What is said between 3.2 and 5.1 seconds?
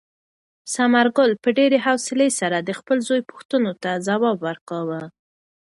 پوښتنو ته ځواب ورکاوه.